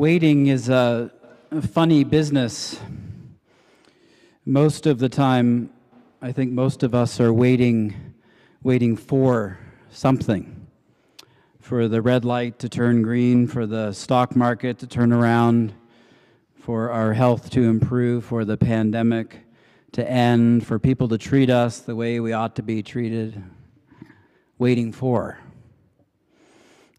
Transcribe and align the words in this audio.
Waiting 0.00 0.46
is 0.46 0.70
a, 0.70 1.12
funny 1.72 2.04
business. 2.04 2.80
Most 4.46 4.86
of 4.86 4.98
the 4.98 5.10
time, 5.10 5.68
I 6.22 6.32
think 6.32 6.52
most 6.52 6.82
of 6.82 6.94
us 6.94 7.20
are 7.20 7.34
waiting, 7.34 8.14
waiting 8.62 8.96
for 8.96 9.58
something. 9.90 10.66
For 11.60 11.86
the 11.86 12.00
red 12.00 12.24
light 12.24 12.58
to 12.60 12.68
turn 12.70 13.02
green, 13.02 13.46
for 13.46 13.66
the 13.66 13.92
stock 13.92 14.34
market 14.34 14.78
to 14.78 14.86
turn 14.86 15.12
around, 15.12 15.74
for 16.54 16.90
our 16.90 17.12
health 17.12 17.50
to 17.50 17.64
improve, 17.64 18.24
for 18.24 18.46
the 18.46 18.56
pandemic 18.56 19.40
to 19.92 20.10
end, 20.10 20.66
for 20.66 20.78
people 20.78 21.08
to 21.08 21.18
treat 21.18 21.50
us 21.50 21.80
the 21.80 21.94
way 21.94 22.20
we 22.20 22.32
ought 22.32 22.56
to 22.56 22.62
be 22.62 22.82
treated. 22.82 23.42
Waiting 24.56 24.92
for. 24.92 25.40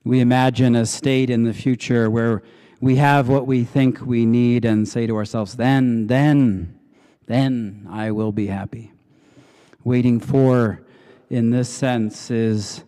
We 0.03 0.19
imagine 0.19 0.75
a 0.75 0.85
state 0.85 1.31
in 1.31 1.45
the 1.45 1.53
future 1.55 2.07
where 2.07 2.43
we 2.81 2.95
have 2.95 3.29
what 3.29 3.45
we 3.45 3.63
think 3.63 4.01
we 4.01 4.25
need 4.25 4.65
and 4.65 4.87
say 4.87 5.05
to 5.05 5.15
ourselves, 5.15 5.55
then, 5.55 6.07
then, 6.07 6.79
then 7.27 7.87
I 7.89 8.09
will 8.09 8.31
be 8.31 8.47
happy. 8.47 8.91
Waiting 9.83 10.19
for, 10.19 10.81
in 11.29 11.51
this 11.51 11.69
sense, 11.69 12.31
is 12.31 12.83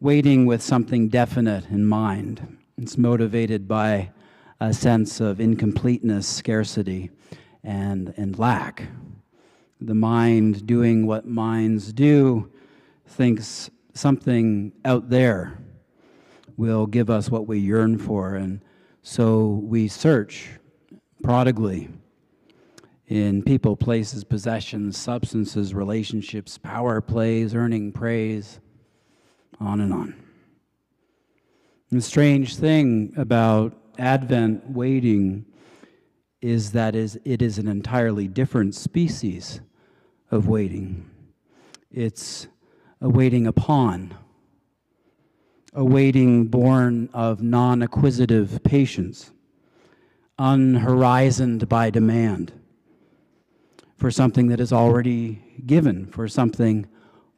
waiting 0.00 0.44
with 0.44 0.62
something 0.62 1.08
definite 1.08 1.64
in 1.70 1.86
mind. 1.86 2.58
It's 2.76 2.98
motivated 2.98 3.66
by 3.66 4.10
a 4.60 4.74
sense 4.74 5.18
of 5.18 5.40
incompleteness, 5.40 6.28
scarcity, 6.28 7.10
and, 7.64 8.12
and 8.18 8.38
lack. 8.38 8.86
The 9.80 9.94
mind 9.94 10.66
doing 10.66 11.06
what 11.06 11.26
minds 11.26 11.92
do 11.94 12.52
thinks 13.06 13.70
something 13.94 14.72
out 14.84 15.08
there 15.08 15.58
will 16.58 16.86
give 16.86 17.08
us 17.08 17.30
what 17.30 17.46
we 17.46 17.58
yearn 17.58 17.96
for. 17.96 18.34
And 18.34 18.60
so 19.10 19.62
we 19.64 19.88
search 19.88 20.50
prodigally 21.22 21.88
in 23.06 23.42
people, 23.42 23.74
places, 23.74 24.22
possessions, 24.22 24.98
substances, 24.98 25.72
relationships, 25.72 26.58
power 26.58 27.00
plays, 27.00 27.54
earning 27.54 27.90
praise, 27.90 28.60
on 29.58 29.80
and 29.80 29.94
on. 29.94 30.14
The 31.90 32.02
strange 32.02 32.56
thing 32.56 33.14
about 33.16 33.78
Advent 33.98 34.68
waiting 34.72 35.46
is 36.42 36.72
that 36.72 36.94
it 36.94 37.40
is 37.40 37.56
an 37.56 37.66
entirely 37.66 38.28
different 38.28 38.74
species 38.74 39.62
of 40.30 40.48
waiting. 40.48 41.08
It's 41.90 42.46
a 43.00 43.08
waiting 43.08 43.46
upon 43.46 44.14
a 45.78 45.84
waiting 45.84 46.44
born 46.44 47.08
of 47.14 47.40
non 47.40 47.82
acquisitive 47.82 48.60
patience, 48.64 49.30
unhorizoned 50.36 51.68
by 51.68 51.88
demand, 51.88 52.52
for 53.96 54.10
something 54.10 54.48
that 54.48 54.58
is 54.58 54.72
already 54.72 55.40
given, 55.66 56.04
for 56.06 56.26
something 56.26 56.84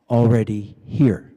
already 0.09 0.75
here. 0.87 1.31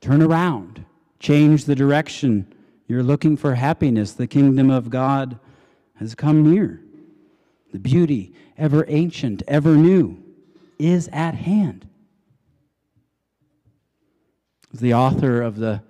Turn 0.00 0.22
around, 0.22 0.86
change 1.20 1.66
the 1.66 1.74
direction. 1.74 2.50
You're 2.88 3.02
looking 3.02 3.36
for 3.36 3.54
happiness. 3.54 4.14
The 4.14 4.26
kingdom 4.26 4.70
of 4.70 4.88
God 4.88 5.38
has 5.96 6.14
come 6.14 6.50
near. 6.50 6.80
The 7.72 7.78
beauty, 7.78 8.32
ever 8.56 8.86
ancient, 8.88 9.42
ever 9.46 9.76
new, 9.76 10.16
is 10.78 11.08
at 11.12 11.34
hand. 11.34 11.86
The 14.74 14.94
author 14.94 15.42
of 15.42 15.56
the 15.56 15.82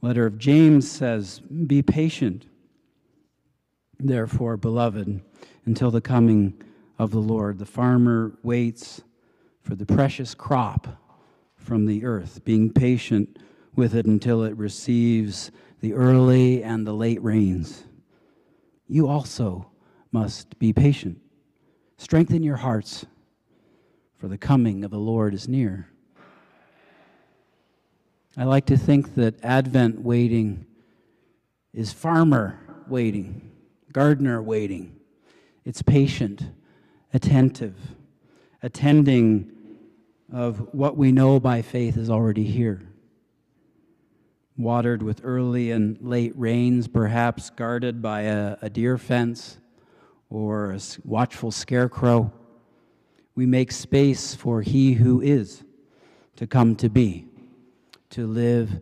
letter 0.00 0.26
of 0.26 0.36
James 0.36 0.90
says, 0.90 1.38
Be 1.38 1.80
patient, 1.80 2.46
therefore, 4.00 4.56
beloved, 4.56 5.20
until 5.64 5.92
the 5.92 6.00
coming 6.00 6.60
of 6.98 7.12
the 7.12 7.20
Lord. 7.20 7.58
The 7.58 7.66
farmer 7.66 8.32
waits 8.42 9.02
for 9.60 9.76
the 9.76 9.86
precious 9.86 10.34
crop 10.34 10.88
from 11.54 11.86
the 11.86 12.04
earth, 12.04 12.44
being 12.44 12.72
patient 12.72 13.38
with 13.76 13.94
it 13.94 14.06
until 14.06 14.42
it 14.42 14.56
receives 14.56 15.52
the 15.80 15.94
early 15.94 16.64
and 16.64 16.84
the 16.84 16.92
late 16.92 17.22
rains. 17.22 17.84
You 18.88 19.06
also 19.06 19.70
must 20.10 20.58
be 20.58 20.72
patient. 20.72 21.20
Strengthen 21.96 22.42
your 22.42 22.56
hearts, 22.56 23.06
for 24.16 24.26
the 24.26 24.36
coming 24.36 24.84
of 24.84 24.90
the 24.90 24.98
Lord 24.98 25.32
is 25.32 25.46
near. 25.46 25.91
I 28.34 28.44
like 28.44 28.64
to 28.66 28.78
think 28.78 29.14
that 29.16 29.44
Advent 29.44 30.00
waiting 30.00 30.64
is 31.74 31.92
farmer 31.92 32.58
waiting, 32.88 33.50
gardener 33.92 34.42
waiting. 34.42 34.96
It's 35.66 35.82
patient, 35.82 36.42
attentive, 37.12 37.76
attending 38.62 39.52
of 40.32 40.72
what 40.72 40.96
we 40.96 41.12
know 41.12 41.40
by 41.40 41.60
faith 41.60 41.98
is 41.98 42.08
already 42.08 42.44
here. 42.44 42.80
Watered 44.56 45.02
with 45.02 45.20
early 45.22 45.70
and 45.70 45.98
late 46.00 46.32
rains, 46.34 46.88
perhaps 46.88 47.50
guarded 47.50 48.00
by 48.00 48.22
a, 48.22 48.56
a 48.62 48.70
deer 48.70 48.96
fence 48.96 49.58
or 50.30 50.72
a 50.72 50.80
watchful 51.04 51.50
scarecrow, 51.50 52.32
we 53.34 53.44
make 53.44 53.72
space 53.72 54.34
for 54.34 54.62
He 54.62 54.94
who 54.94 55.20
is 55.20 55.64
to 56.36 56.46
come 56.46 56.76
to 56.76 56.88
be 56.88 57.26
to 58.12 58.26
live 58.26 58.80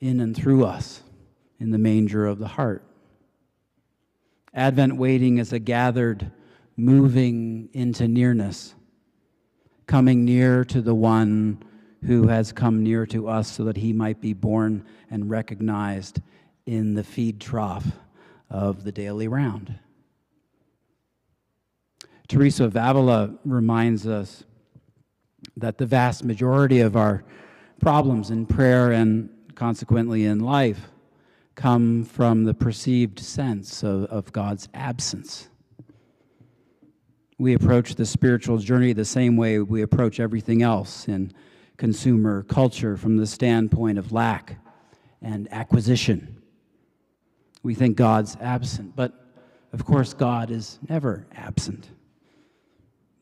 in 0.00 0.20
and 0.20 0.36
through 0.36 0.64
us 0.64 1.02
in 1.58 1.70
the 1.70 1.78
manger 1.78 2.26
of 2.26 2.38
the 2.38 2.48
heart. 2.48 2.84
Advent 4.54 4.96
waiting 4.96 5.38
is 5.38 5.52
a 5.52 5.58
gathered 5.58 6.30
moving 6.76 7.68
into 7.72 8.08
nearness, 8.08 8.74
coming 9.86 10.24
near 10.24 10.64
to 10.64 10.80
the 10.80 10.94
one 10.94 11.62
who 12.06 12.28
has 12.28 12.52
come 12.52 12.82
near 12.82 13.04
to 13.06 13.28
us 13.28 13.50
so 13.50 13.64
that 13.64 13.76
he 13.76 13.92
might 13.92 14.20
be 14.20 14.32
born 14.32 14.84
and 15.10 15.28
recognized 15.28 16.20
in 16.66 16.94
the 16.94 17.04
feed 17.04 17.40
trough 17.40 17.86
of 18.50 18.84
the 18.84 18.92
daily 18.92 19.28
round. 19.28 19.78
Teresa 22.28 22.64
of 22.64 22.76
Avila 22.76 23.34
reminds 23.44 24.06
us 24.06 24.44
that 25.56 25.78
the 25.78 25.86
vast 25.86 26.24
majority 26.24 26.80
of 26.80 26.96
our 26.96 27.24
problems 27.80 28.30
in 28.30 28.46
prayer 28.46 28.92
and 28.92 29.30
consequently 29.54 30.24
in 30.24 30.40
life 30.40 30.90
come 31.54 32.04
from 32.04 32.44
the 32.44 32.54
perceived 32.54 33.18
sense 33.18 33.82
of, 33.82 34.04
of 34.04 34.32
God's 34.32 34.68
absence. 34.74 35.48
We 37.38 37.54
approach 37.54 37.94
the 37.94 38.06
spiritual 38.06 38.58
journey 38.58 38.92
the 38.92 39.04
same 39.04 39.36
way 39.36 39.58
we 39.58 39.82
approach 39.82 40.20
everything 40.20 40.62
else 40.62 41.08
in 41.08 41.32
consumer 41.76 42.42
culture 42.44 42.96
from 42.96 43.16
the 43.16 43.26
standpoint 43.26 43.98
of 43.98 44.12
lack 44.12 44.56
and 45.22 45.48
acquisition. 45.52 46.42
We 47.62 47.74
think 47.74 47.96
God's 47.96 48.36
absent, 48.40 48.94
but 48.96 49.12
of 49.72 49.84
course, 49.84 50.14
God 50.14 50.50
is 50.50 50.78
never 50.88 51.26
absent. 51.34 51.90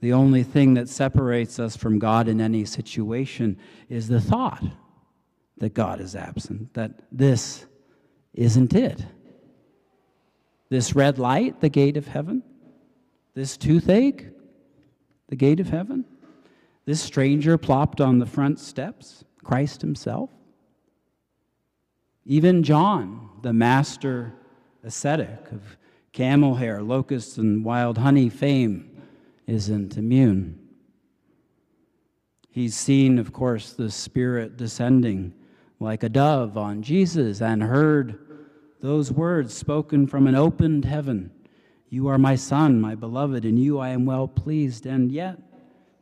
The 0.00 0.12
only 0.12 0.42
thing 0.42 0.74
that 0.74 0.88
separates 0.88 1.58
us 1.58 1.76
from 1.76 1.98
God 1.98 2.28
in 2.28 2.40
any 2.40 2.64
situation 2.64 3.58
is 3.88 4.08
the 4.08 4.20
thought 4.20 4.62
that 5.58 5.74
God 5.74 6.00
is 6.00 6.14
absent, 6.14 6.74
that 6.74 6.92
this 7.10 7.64
isn't 8.34 8.74
it. 8.74 9.04
This 10.68 10.94
red 10.94 11.18
light, 11.18 11.60
the 11.60 11.68
gate 11.68 11.96
of 11.96 12.08
heaven. 12.08 12.42
This 13.34 13.56
toothache, 13.56 14.26
the 15.28 15.36
gate 15.36 15.60
of 15.60 15.68
heaven. 15.68 16.04
This 16.84 17.00
stranger 17.00 17.56
plopped 17.56 18.00
on 18.00 18.18
the 18.18 18.26
front 18.26 18.60
steps, 18.60 19.24
Christ 19.42 19.80
Himself. 19.80 20.30
Even 22.24 22.62
John, 22.62 23.30
the 23.42 23.52
master 23.52 24.34
ascetic 24.84 25.50
of 25.52 25.76
camel 26.12 26.54
hair, 26.54 26.82
locusts, 26.82 27.38
and 27.38 27.64
wild 27.64 27.98
honey 27.98 28.28
fame, 28.28 28.95
isn't 29.46 29.96
immune. 29.96 30.58
He's 32.48 32.74
seen, 32.74 33.18
of 33.18 33.32
course, 33.32 33.72
the 33.72 33.90
Spirit 33.90 34.56
descending 34.56 35.34
like 35.78 36.02
a 36.02 36.08
dove 36.08 36.56
on 36.56 36.82
Jesus 36.82 37.42
and 37.42 37.62
heard 37.62 38.18
those 38.80 39.12
words 39.12 39.52
spoken 39.52 40.06
from 40.06 40.26
an 40.26 40.34
opened 40.34 40.84
heaven 40.84 41.30
You 41.90 42.08
are 42.08 42.18
my 42.18 42.34
Son, 42.34 42.80
my 42.80 42.94
beloved, 42.94 43.44
in 43.44 43.56
you 43.56 43.78
I 43.78 43.90
am 43.90 44.06
well 44.06 44.26
pleased. 44.26 44.86
And 44.86 45.12
yet, 45.12 45.38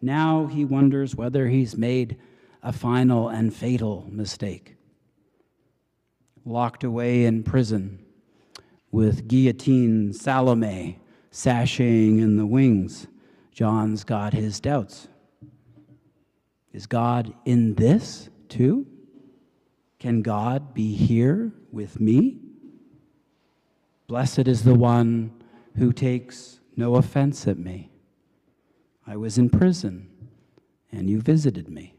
now 0.00 0.46
he 0.46 0.64
wonders 0.64 1.16
whether 1.16 1.48
he's 1.48 1.76
made 1.76 2.18
a 2.62 2.72
final 2.72 3.28
and 3.28 3.54
fatal 3.54 4.08
mistake. 4.10 4.76
Locked 6.44 6.84
away 6.84 7.24
in 7.24 7.42
prison 7.42 8.04
with 8.90 9.28
guillotine 9.28 10.12
Salome 10.12 11.00
sashaying 11.32 12.20
in 12.20 12.36
the 12.36 12.46
wings 12.46 13.08
John's 13.54 14.02
got 14.02 14.32
his 14.32 14.58
doubts. 14.58 15.06
Is 16.72 16.86
God 16.86 17.32
in 17.44 17.74
this 17.74 18.28
too? 18.48 18.86
Can 20.00 20.22
God 20.22 20.74
be 20.74 20.94
here 20.94 21.52
with 21.70 22.00
me? 22.00 22.40
Blessed 24.08 24.48
is 24.48 24.64
the 24.64 24.74
one 24.74 25.32
who 25.78 25.92
takes 25.92 26.58
no 26.76 26.96
offense 26.96 27.46
at 27.46 27.56
me. 27.56 27.90
I 29.06 29.16
was 29.16 29.38
in 29.38 29.48
prison, 29.48 30.08
and 30.90 31.08
you 31.08 31.20
visited 31.20 31.68
me. 31.68 31.94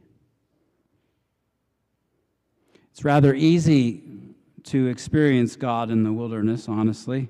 It's 2.91 3.05
rather 3.05 3.33
easy 3.33 4.03
to 4.63 4.87
experience 4.87 5.55
God 5.55 5.89
in 5.89 6.03
the 6.03 6.13
wilderness, 6.13 6.67
honestly, 6.67 7.29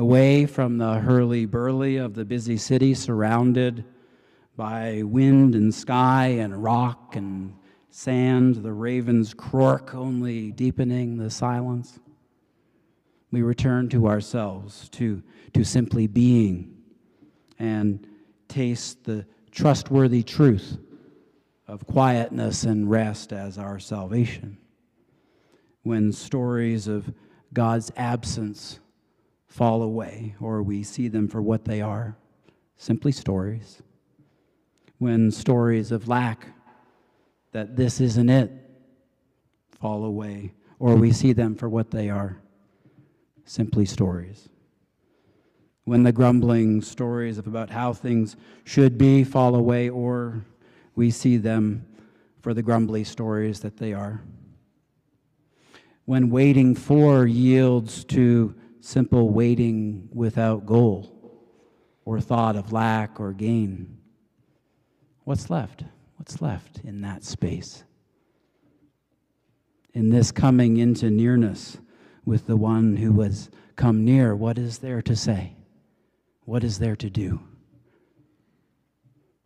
away 0.00 0.46
from 0.46 0.78
the 0.78 0.94
hurly 0.94 1.44
burly 1.44 1.98
of 1.98 2.14
the 2.14 2.24
busy 2.24 2.56
city, 2.56 2.94
surrounded 2.94 3.84
by 4.56 5.02
wind 5.02 5.54
and 5.54 5.74
sky 5.74 6.26
and 6.26 6.62
rock 6.62 7.16
and 7.16 7.54
sand, 7.90 8.54
the 8.56 8.72
raven's 8.72 9.34
croak 9.34 9.94
only 9.94 10.52
deepening 10.52 11.18
the 11.18 11.28
silence. 11.28 12.00
We 13.30 13.42
return 13.42 13.90
to 13.90 14.08
ourselves, 14.08 14.88
to, 14.92 15.22
to 15.52 15.64
simply 15.64 16.06
being, 16.06 16.78
and 17.58 18.06
taste 18.48 19.04
the 19.04 19.26
trustworthy 19.50 20.22
truth 20.22 20.78
of 21.68 21.86
quietness 21.86 22.64
and 22.64 22.90
rest 22.90 23.34
as 23.34 23.58
our 23.58 23.78
salvation. 23.78 24.56
When 25.82 26.10
stories 26.10 26.88
of 26.88 27.12
God's 27.52 27.92
absence 27.98 28.80
fall 29.50 29.82
away, 29.82 30.36
or 30.40 30.62
we 30.62 30.82
see 30.82 31.08
them 31.08 31.28
for 31.28 31.42
what 31.42 31.64
they 31.64 31.82
are 31.82 32.16
simply 32.76 33.12
stories. 33.12 33.82
When 34.98 35.30
stories 35.30 35.92
of 35.92 36.08
lack, 36.08 36.46
that 37.52 37.76
this 37.76 38.00
isn't 38.00 38.30
it, 38.30 38.50
fall 39.80 40.04
away, 40.04 40.54
or 40.78 40.94
we 40.94 41.12
see 41.12 41.32
them 41.32 41.56
for 41.56 41.68
what 41.68 41.90
they 41.90 42.08
are 42.08 42.40
simply 43.44 43.84
stories. 43.84 44.48
When 45.84 46.04
the 46.04 46.12
grumbling 46.12 46.80
stories 46.80 47.36
of 47.36 47.48
about 47.48 47.70
how 47.70 47.92
things 47.92 48.36
should 48.64 48.96
be 48.96 49.24
fall 49.24 49.56
away, 49.56 49.88
or 49.88 50.44
we 50.94 51.10
see 51.10 51.38
them 51.38 51.84
for 52.40 52.54
the 52.54 52.62
grumbly 52.62 53.02
stories 53.02 53.60
that 53.60 53.78
they 53.78 53.92
are. 53.92 54.22
When 56.04 56.30
waiting 56.30 56.76
for 56.76 57.26
yields 57.26 58.04
to 58.04 58.54
simple 58.80 59.30
waiting 59.30 60.08
without 60.12 60.66
goal 60.66 61.16
or 62.04 62.20
thought 62.20 62.56
of 62.56 62.72
lack 62.72 63.20
or 63.20 63.32
gain, 63.32 63.98
what's 65.24 65.50
left? 65.50 65.84
What's 66.16 66.42
left 66.42 66.80
in 66.84 67.00
that 67.02 67.24
space? 67.24 67.84
In 69.94 70.10
this 70.10 70.30
coming 70.30 70.76
into 70.76 71.10
nearness, 71.10 71.78
with 72.24 72.46
the 72.46 72.56
one 72.56 72.96
who 72.96 73.20
has 73.22 73.50
come 73.76 74.04
near, 74.04 74.36
what 74.36 74.58
is 74.58 74.78
there 74.78 75.02
to 75.02 75.16
say? 75.16 75.56
What 76.44 76.62
is 76.62 76.78
there 76.78 76.96
to 76.96 77.10
do? 77.10 77.40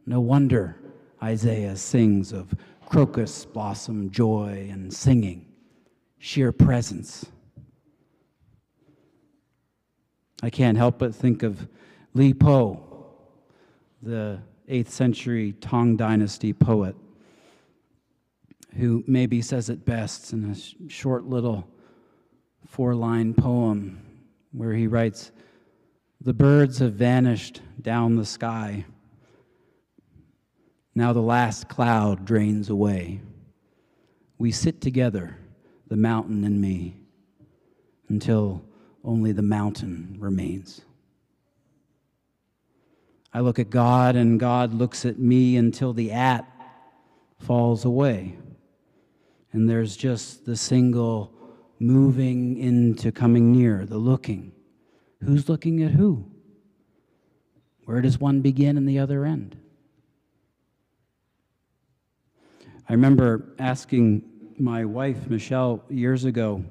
No 0.06 0.20
wonder 0.20 0.76
Isaiah 1.22 1.76
sings 1.76 2.32
of 2.32 2.54
crocus 2.86 3.46
blossom 3.46 4.10
joy 4.10 4.68
and 4.70 4.92
singing, 4.92 5.46
sheer 6.18 6.52
presence. 6.52 7.26
I 10.44 10.50
can't 10.50 10.76
help 10.76 10.98
but 10.98 11.14
think 11.14 11.42
of 11.42 11.66
Li 12.12 12.34
Po, 12.34 13.06
the 14.02 14.40
8th 14.70 14.90
century 14.90 15.54
Tang 15.54 15.96
Dynasty 15.96 16.52
poet, 16.52 16.94
who 18.76 19.02
maybe 19.06 19.40
says 19.40 19.70
it 19.70 19.86
best 19.86 20.34
in 20.34 20.50
a 20.50 20.90
short 20.90 21.24
little 21.24 21.66
four 22.66 22.94
line 22.94 23.32
poem 23.32 24.02
where 24.52 24.74
he 24.74 24.86
writes 24.86 25.32
The 26.20 26.34
birds 26.34 26.78
have 26.80 26.92
vanished 26.92 27.62
down 27.80 28.16
the 28.16 28.26
sky. 28.26 28.84
Now 30.94 31.14
the 31.14 31.22
last 31.22 31.70
cloud 31.70 32.26
drains 32.26 32.68
away. 32.68 33.22
We 34.36 34.52
sit 34.52 34.82
together, 34.82 35.38
the 35.88 35.96
mountain 35.96 36.44
and 36.44 36.60
me, 36.60 36.98
until 38.10 38.62
only 39.04 39.32
the 39.32 39.42
mountain 39.42 40.16
remains. 40.18 40.80
I 43.32 43.40
look 43.40 43.58
at 43.58 43.68
God, 43.68 44.16
and 44.16 44.38
God 44.38 44.72
looks 44.72 45.04
at 45.04 45.18
me 45.18 45.56
until 45.56 45.92
the 45.92 46.12
at 46.12 46.46
falls 47.38 47.84
away. 47.84 48.38
And 49.52 49.68
there's 49.68 49.96
just 49.96 50.46
the 50.46 50.56
single 50.56 51.32
moving 51.78 52.56
into 52.58 53.12
coming 53.12 53.52
near, 53.52 53.84
the 53.84 53.98
looking. 53.98 54.52
Who's 55.22 55.48
looking 55.48 55.82
at 55.82 55.92
who? 55.92 56.30
Where 57.84 58.00
does 58.00 58.18
one 58.18 58.40
begin 58.40 58.76
and 58.76 58.88
the 58.88 58.98
other 58.98 59.24
end? 59.24 59.56
I 62.88 62.92
remember 62.92 63.54
asking 63.58 64.24
my 64.58 64.84
wife, 64.84 65.28
Michelle, 65.28 65.82
years 65.88 66.24
ago, 66.24 66.64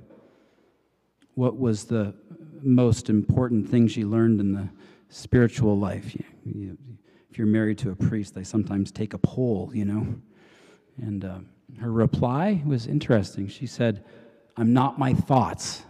what 1.35 1.57
was 1.57 1.85
the 1.85 2.15
most 2.63 3.09
important 3.09 3.69
things 3.69 3.91
she 3.91 4.05
learned 4.05 4.39
in 4.39 4.53
the 4.53 4.69
spiritual 5.09 5.77
life. 5.77 6.15
You, 6.15 6.23
you, 6.45 6.77
if 7.29 7.37
you're 7.37 7.47
married 7.47 7.77
to 7.79 7.91
a 7.91 7.95
priest, 7.95 8.35
they 8.35 8.43
sometimes 8.43 8.91
take 8.91 9.13
a 9.13 9.17
poll, 9.17 9.71
you 9.73 9.85
know. 9.85 10.15
And 11.01 11.25
uh, 11.25 11.39
her 11.79 11.91
reply 11.91 12.61
was 12.65 12.87
interesting. 12.87 13.47
She 13.47 13.65
said, 13.65 14.05
I'm 14.57 14.73
not 14.73 14.99
my 14.99 15.13
thoughts. 15.13 15.83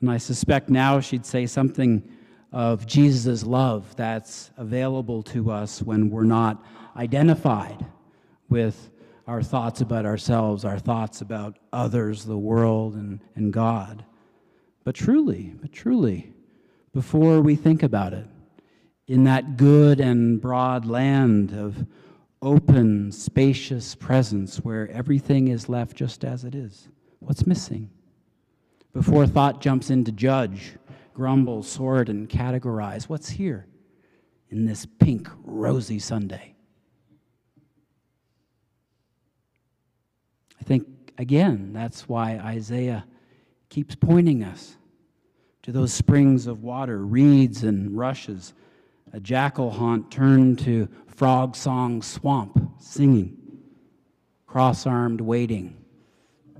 And 0.00 0.10
I 0.10 0.18
suspect 0.18 0.68
now 0.68 1.00
she'd 1.00 1.26
say 1.26 1.46
something 1.46 2.02
of 2.52 2.86
Jesus' 2.86 3.44
love 3.44 3.94
that's 3.96 4.50
available 4.56 5.22
to 5.24 5.50
us 5.50 5.82
when 5.82 6.10
we're 6.10 6.24
not 6.24 6.64
identified 6.96 7.84
with 8.48 8.90
our 9.26 9.42
thoughts 9.42 9.80
about 9.80 10.04
ourselves, 10.04 10.64
our 10.64 10.78
thoughts 10.78 11.20
about 11.20 11.58
others, 11.72 12.24
the 12.24 12.36
world, 12.36 12.94
and, 12.94 13.20
and 13.36 13.52
God. 13.52 14.04
But 14.84 14.94
truly, 14.94 15.54
but 15.60 15.72
truly, 15.72 16.32
before 16.92 17.40
we 17.40 17.54
think 17.54 17.82
about 17.82 18.12
it, 18.12 18.26
in 19.06 19.24
that 19.24 19.56
good 19.56 20.00
and 20.00 20.40
broad 20.40 20.86
land 20.86 21.52
of 21.52 21.84
open, 22.42 23.12
spacious 23.12 23.94
presence 23.94 24.58
where 24.58 24.88
everything 24.90 25.48
is 25.48 25.68
left 25.68 25.96
just 25.96 26.24
as 26.24 26.44
it 26.44 26.54
is. 26.54 26.88
What's 27.18 27.46
missing? 27.46 27.90
Before 28.92 29.26
thought 29.26 29.60
jumps 29.60 29.90
in 29.90 30.04
to 30.04 30.12
judge, 30.12 30.72
grumble, 31.12 31.62
sort, 31.62 32.08
and 32.08 32.28
categorize, 32.28 33.04
what's 33.04 33.28
here 33.28 33.66
in 34.48 34.64
this 34.64 34.86
pink, 34.86 35.28
rosy 35.44 35.98
Sunday? 35.98 36.54
I 40.58 40.64
think, 40.64 40.86
again, 41.18 41.72
that's 41.72 42.08
why 42.08 42.38
Isaiah 42.38 43.04
keeps 43.70 43.94
pointing 43.94 44.42
us 44.42 44.76
to 45.62 45.72
those 45.72 45.92
springs 45.92 46.46
of 46.46 46.62
water, 46.62 47.06
reeds 47.06 47.62
and 47.62 47.96
rushes, 47.96 48.52
a 49.12 49.20
jackal 49.20 49.70
haunt 49.70 50.10
turned 50.10 50.58
to 50.58 50.88
frog 51.06 51.54
song 51.54 52.02
swamp, 52.02 52.58
singing, 52.78 53.36
cross 54.46 54.86
armed 54.86 55.20
waiting, 55.20 55.76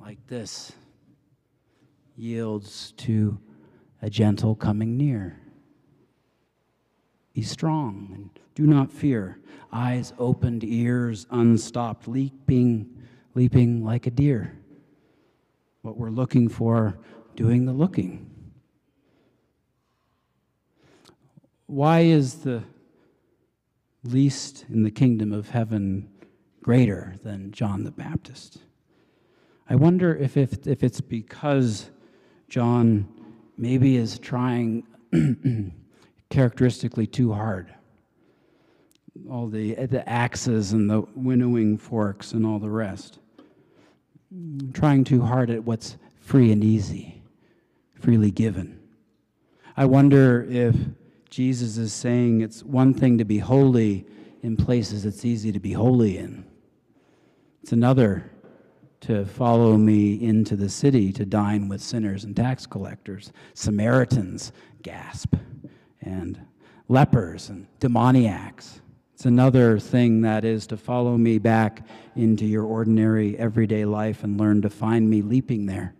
like 0.00 0.24
this, 0.28 0.72
yields 2.16 2.92
to 2.96 3.38
a 4.02 4.08
gentle 4.08 4.54
coming 4.54 4.96
near. 4.96 5.40
Be 7.34 7.42
strong 7.42 8.10
and 8.14 8.30
do 8.54 8.66
not 8.66 8.92
fear. 8.92 9.38
Eyes 9.72 10.12
opened, 10.18 10.62
ears 10.64 11.26
unstopped, 11.30 12.06
leaping, 12.06 12.88
leaping 13.34 13.84
like 13.84 14.06
a 14.06 14.10
deer. 14.10 14.59
What 15.82 15.96
we're 15.96 16.10
looking 16.10 16.48
for, 16.48 16.98
doing 17.36 17.64
the 17.64 17.72
looking. 17.72 18.30
Why 21.66 22.00
is 22.00 22.36
the 22.42 22.64
least 24.02 24.66
in 24.68 24.82
the 24.82 24.90
kingdom 24.90 25.32
of 25.32 25.50
heaven 25.50 26.08
greater 26.62 27.14
than 27.22 27.52
John 27.52 27.84
the 27.84 27.90
Baptist? 27.90 28.58
I 29.68 29.76
wonder 29.76 30.16
if, 30.16 30.36
if, 30.36 30.66
if 30.66 30.82
it's 30.82 31.00
because 31.00 31.90
John 32.48 33.08
maybe 33.56 33.96
is 33.96 34.18
trying 34.18 34.82
characteristically 36.30 37.06
too 37.06 37.32
hard. 37.32 37.72
All 39.30 39.46
the, 39.46 39.74
the 39.86 40.06
axes 40.08 40.72
and 40.72 40.90
the 40.90 41.02
winnowing 41.14 41.78
forks 41.78 42.32
and 42.32 42.44
all 42.44 42.58
the 42.58 42.70
rest. 42.70 43.20
Trying 44.72 45.04
too 45.04 45.22
hard 45.22 45.50
at 45.50 45.64
what's 45.64 45.96
free 46.20 46.52
and 46.52 46.62
easy, 46.62 47.22
freely 47.94 48.30
given. 48.30 48.80
I 49.76 49.84
wonder 49.86 50.46
if 50.48 50.76
Jesus 51.30 51.76
is 51.76 51.92
saying 51.92 52.40
it's 52.40 52.62
one 52.62 52.94
thing 52.94 53.18
to 53.18 53.24
be 53.24 53.38
holy 53.38 54.06
in 54.42 54.56
places 54.56 55.04
it's 55.04 55.24
easy 55.24 55.52
to 55.52 55.60
be 55.60 55.72
holy 55.72 56.18
in. 56.18 56.44
It's 57.62 57.72
another 57.72 58.30
to 59.00 59.24
follow 59.24 59.76
me 59.76 60.22
into 60.22 60.56
the 60.56 60.68
city 60.68 61.12
to 61.12 61.24
dine 61.24 61.68
with 61.68 61.80
sinners 61.80 62.24
and 62.24 62.36
tax 62.36 62.66
collectors. 62.66 63.32
Samaritans 63.54 64.52
gasp, 64.82 65.34
and 66.02 66.40
lepers 66.88 67.48
and 67.48 67.66
demoniacs. 67.78 68.80
It's 69.20 69.26
another 69.26 69.78
thing 69.78 70.22
that 70.22 70.46
is 70.46 70.66
to 70.68 70.78
follow 70.78 71.18
me 71.18 71.38
back 71.38 71.86
into 72.16 72.46
your 72.46 72.64
ordinary 72.64 73.36
everyday 73.36 73.84
life 73.84 74.24
and 74.24 74.40
learn 74.40 74.62
to 74.62 74.70
find 74.70 75.10
me 75.10 75.20
leaping 75.20 75.66
there 75.66 75.94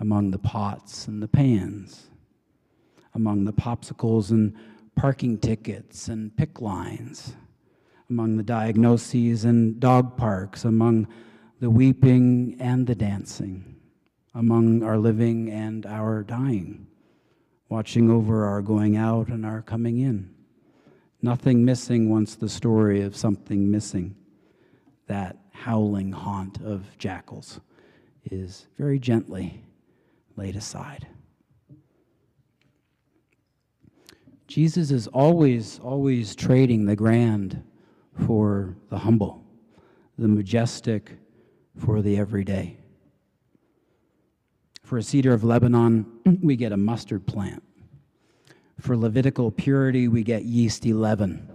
among 0.00 0.30
the 0.30 0.38
pots 0.38 1.08
and 1.08 1.22
the 1.22 1.28
pans, 1.28 2.10
among 3.14 3.46
the 3.46 3.54
popsicles 3.54 4.32
and 4.32 4.54
parking 4.94 5.38
tickets 5.38 6.08
and 6.08 6.36
pick 6.36 6.60
lines, 6.60 7.36
among 8.10 8.36
the 8.36 8.42
diagnoses 8.42 9.46
and 9.46 9.80
dog 9.80 10.18
parks, 10.18 10.66
among 10.66 11.08
the 11.58 11.70
weeping 11.70 12.54
and 12.60 12.86
the 12.86 12.94
dancing, 12.94 13.76
among 14.34 14.82
our 14.82 14.98
living 14.98 15.50
and 15.50 15.86
our 15.86 16.22
dying, 16.22 16.86
watching 17.70 18.10
over 18.10 18.44
our 18.44 18.60
going 18.60 18.94
out 18.94 19.28
and 19.28 19.46
our 19.46 19.62
coming 19.62 20.00
in. 20.00 20.34
Nothing 21.22 21.64
missing 21.64 22.08
once 22.08 22.34
the 22.34 22.48
story 22.48 23.02
of 23.02 23.14
something 23.14 23.70
missing. 23.70 24.16
That 25.06 25.36
howling 25.52 26.12
haunt 26.12 26.62
of 26.62 26.86
jackals 26.98 27.60
is 28.30 28.66
very 28.78 28.98
gently 28.98 29.64
laid 30.36 30.56
aside. 30.56 31.06
Jesus 34.46 34.90
is 34.90 35.06
always, 35.08 35.78
always 35.78 36.34
trading 36.34 36.86
the 36.86 36.96
grand 36.96 37.62
for 38.26 38.76
the 38.88 38.98
humble, 38.98 39.44
the 40.18 40.26
majestic 40.26 41.12
for 41.76 42.02
the 42.02 42.16
everyday. 42.16 42.78
For 44.82 44.98
a 44.98 45.02
cedar 45.02 45.32
of 45.32 45.44
Lebanon, 45.44 46.04
we 46.42 46.56
get 46.56 46.72
a 46.72 46.76
mustard 46.76 47.26
plant. 47.26 47.62
For 48.80 48.96
Levitical 48.96 49.50
purity, 49.50 50.08
we 50.08 50.22
get 50.22 50.44
yeasty 50.44 50.92
leaven. 50.92 51.48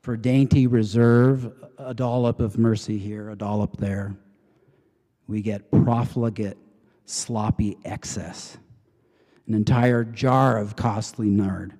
For 0.00 0.16
dainty 0.16 0.66
reserve, 0.66 1.52
a 1.78 1.94
dollop 1.94 2.40
of 2.40 2.58
mercy 2.58 2.98
here, 2.98 3.30
a 3.30 3.36
dollop 3.36 3.76
there. 3.76 4.16
We 5.26 5.42
get 5.42 5.70
profligate, 5.70 6.58
sloppy 7.04 7.76
excess. 7.84 8.58
An 9.46 9.54
entire 9.54 10.04
jar 10.04 10.58
of 10.58 10.76
costly 10.76 11.28
nard, 11.28 11.74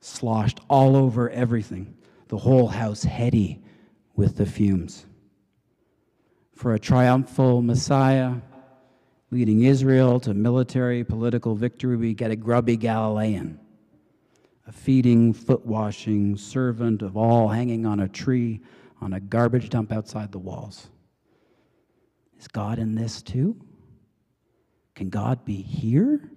sloshed 0.00 0.60
all 0.68 0.96
over 0.96 1.30
everything, 1.30 1.94
the 2.28 2.38
whole 2.38 2.68
house 2.68 3.02
heady 3.02 3.62
with 4.14 4.36
the 4.36 4.46
fumes 4.46 5.06
for 6.62 6.74
a 6.74 6.78
triumphal 6.78 7.60
Messiah 7.60 8.34
leading 9.32 9.62
Israel 9.62 10.20
to 10.20 10.32
military 10.32 11.02
political 11.02 11.56
victory, 11.56 11.96
we 11.96 12.14
get 12.14 12.30
a 12.30 12.36
grubby 12.36 12.76
Galilean, 12.76 13.58
a 14.66 14.72
feeding, 14.72 15.32
foot 15.32 15.66
washing 15.66 16.36
servant 16.36 17.02
of 17.02 17.16
all 17.16 17.48
hanging 17.48 17.84
on 17.86 18.00
a 18.00 18.08
tree 18.08 18.60
on 19.00 19.12
a 19.14 19.20
garbage 19.20 19.68
dump 19.68 19.92
outside 19.92 20.30
the 20.30 20.38
walls. 20.38 20.88
Is 22.38 22.48
God 22.48 22.78
in 22.78 22.94
this 22.94 23.22
too? 23.22 23.56
Can 24.94 25.08
God 25.08 25.44
be 25.44 25.56
here? 25.56 26.30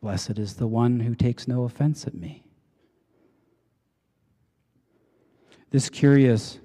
Blessed 0.00 0.38
is 0.38 0.54
the 0.54 0.66
one 0.66 1.00
who 1.00 1.14
takes 1.14 1.46
no 1.46 1.64
offense 1.64 2.06
at 2.06 2.14
me. 2.14 2.44
This 5.70 5.88
curious 5.88 6.58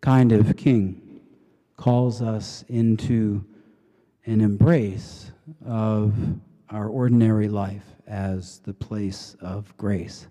kind 0.00 0.32
of 0.32 0.56
king 0.56 1.20
calls 1.76 2.22
us 2.22 2.64
into 2.68 3.44
an 4.24 4.40
embrace 4.40 5.30
of 5.64 6.14
our 6.70 6.88
ordinary 6.88 7.48
life 7.48 7.84
as 8.06 8.58
the 8.60 8.74
place 8.74 9.36
of 9.40 9.76
grace. 9.76 10.26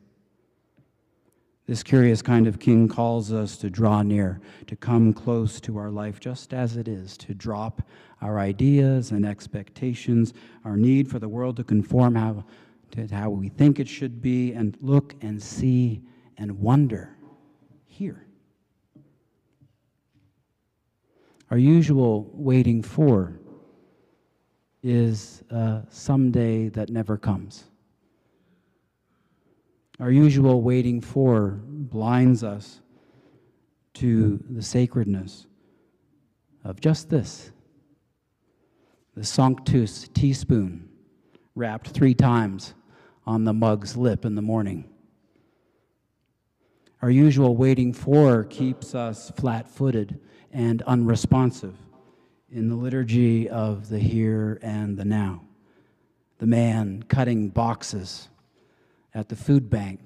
This 1.67 1.81
curious 1.81 2.21
kind 2.21 2.45
of 2.45 2.59
king 2.59 2.87
calls 2.87 3.33
us 3.33 3.57
to 3.57 3.71
draw 3.71 4.03
near, 4.03 4.39
to 4.67 4.75
come 4.75 5.13
close 5.13 5.59
to 5.61 5.77
our 5.77 5.89
life 5.89 6.19
just 6.19 6.53
as 6.53 6.77
it 6.77 6.87
is, 6.87 7.17
to 7.17 7.33
drop 7.33 7.81
our 8.21 8.39
ideas 8.39 9.11
and 9.11 9.25
expectations, 9.25 10.33
our 10.63 10.77
need 10.77 11.09
for 11.09 11.17
the 11.17 11.27
world 11.27 11.57
to 11.57 11.63
conform 11.63 12.13
how, 12.13 12.45
to 12.91 13.07
how 13.07 13.31
we 13.31 13.49
think 13.49 13.79
it 13.79 13.87
should 13.87 14.21
be, 14.21 14.53
and 14.53 14.77
look 14.79 15.15
and 15.21 15.41
see 15.41 16.03
and 16.37 16.59
wonder 16.59 17.15
here. 17.85 18.27
Our 21.49 21.57
usual 21.57 22.29
waiting 22.33 22.83
for 22.83 23.39
is 24.85 25.43
uh, 25.51 25.55
a 25.55 25.83
someday 25.89 26.69
that 26.69 26.91
never 26.91 27.17
comes. 27.17 27.63
Our 29.99 30.11
usual 30.11 30.61
waiting 30.61 31.01
for 31.01 31.59
blinds 31.65 32.43
us 32.43 32.81
to 33.95 34.43
the 34.47 34.61
sacredness 34.61 35.47
of 36.63 36.79
just 36.79 37.09
this 37.09 37.51
the 39.15 39.23
Sanctus 39.23 40.07
teaspoon 40.13 40.87
rapped 41.55 41.87
three 41.87 42.13
times 42.13 42.75
on 43.25 43.45
the 43.45 43.53
mug's 43.53 43.97
lip 43.97 44.23
in 44.23 44.35
the 44.35 44.41
morning. 44.41 44.87
Our 47.01 47.09
usual 47.09 47.55
waiting 47.55 47.91
for 47.91 48.43
keeps 48.43 48.93
us 48.93 49.31
flat 49.37 49.67
footed 49.67 50.19
and 50.51 50.83
unresponsive 50.83 51.75
in 52.51 52.69
the 52.69 52.75
liturgy 52.75 53.49
of 53.49 53.89
the 53.89 53.99
here 53.99 54.59
and 54.61 54.97
the 54.97 55.05
now. 55.05 55.41
The 56.37 56.47
man 56.47 57.03
cutting 57.07 57.49
boxes 57.49 58.29
at 59.13 59.29
the 59.29 59.35
food 59.35 59.69
bank 59.69 60.01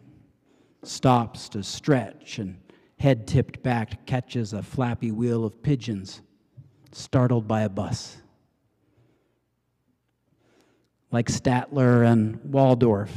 stops 0.83 1.49
to 1.49 1.63
stretch 1.63 2.39
and 2.39 2.59
head 2.99 3.27
tipped 3.27 3.61
back 3.63 4.05
catches 4.05 4.53
a 4.53 4.61
flappy 4.61 5.11
wheel 5.11 5.43
of 5.43 5.61
pigeons 5.61 6.21
startled 6.91 7.47
by 7.47 7.61
a 7.61 7.69
bus. 7.69 8.17
Like 11.11 11.27
Statler 11.27 12.05
and 12.05 12.39
Waldorf, 12.43 13.11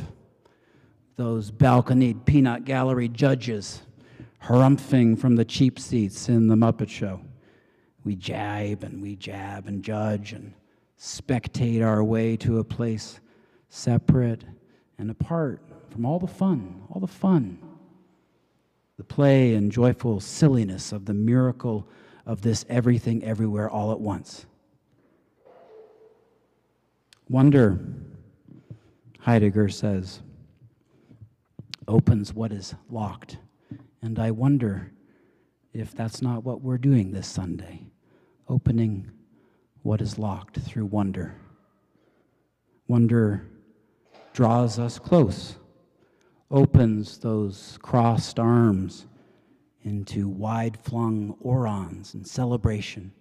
those 1.17 1.51
balconied 1.51 2.25
peanut 2.25 2.65
gallery 2.65 3.09
judges 3.09 3.83
harumphing 4.45 5.19
from 5.19 5.37
the 5.37 5.45
cheap 5.45 5.79
seats 5.79 6.29
in 6.29 6.49
the 6.49 6.57
Muppet 6.57 6.89
Show. 6.89 7.21
We 8.05 8.17
jibe 8.17 8.83
and 8.83 9.01
we 9.01 9.17
jab 9.17 9.69
and 9.69 9.83
judge 9.83 10.33
and 10.33 10.55
spectate 10.99 11.85
our 11.85 12.03
way 12.03 12.37
to 12.39 12.59
a 12.59 12.65
place 12.65 13.21
separate 13.69 14.45
and 14.99 15.11
apart 15.11 15.63
from 15.91 16.07
all 16.07 16.19
the 16.19 16.27
fun, 16.27 16.83
all 16.91 17.01
the 17.01 17.07
fun, 17.07 17.59
the 18.97 19.05
play 19.05 19.55
and 19.55 19.73
joyful 19.73 20.21
silliness 20.21 20.93
of 20.93 21.05
the 21.05 21.15
miracle 21.15 21.89
of 22.27 22.43
this 22.43 22.65
everything 22.69 23.25
everywhere 23.25 23.69
all 23.69 23.93
at 23.93 24.01
once. 24.01 24.47
Wonder, 27.29 27.79
Heidegger 29.21 29.69
says, 29.69 30.23
opens 31.89 32.33
what 32.35 32.53
is 32.53 32.75
locked. 32.91 33.39
And 34.03 34.19
I 34.19 34.31
wonder 34.31 34.93
if 35.73 35.95
that's 35.95 36.21
not 36.21 36.45
what 36.45 36.61
we're 36.61 36.79
doing 36.79 37.13
this 37.13 37.27
Sunday 37.27 37.92
opening 38.49 39.11
what 39.83 40.01
is 40.01 40.19
locked 40.19 40.59
through 40.59 40.87
wonder. 40.87 41.35
Wonder 42.89 43.49
draws 44.33 44.79
us 44.79 44.99
close, 44.99 45.57
opens 46.51 47.19
those 47.19 47.79
crossed 47.83 48.39
arms 48.39 49.07
into 49.83 50.29
wide 50.29 50.79
flung 50.79 51.35
orans 51.41 52.15
and 52.15 52.27
celebration. 52.27 53.13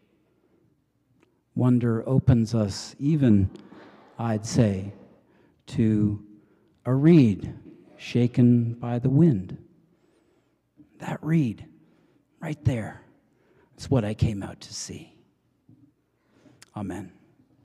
Wonder 1.55 2.07
opens 2.07 2.55
us, 2.55 2.95
even, 2.99 3.49
I'd 4.17 4.45
say, 4.45 4.93
to 5.67 6.23
a 6.85 6.93
reed 6.93 7.53
shaken 7.97 8.73
by 8.73 8.99
the 8.99 9.09
wind 9.09 9.57
that 10.99 11.21
reed 11.23 11.65
right 12.39 12.63
there. 12.63 13.00
It's 13.81 13.89
what 13.89 14.05
I 14.05 14.13
came 14.13 14.43
out 14.43 14.61
to 14.61 14.73
see. 14.75 15.11
Amen. 16.77 17.11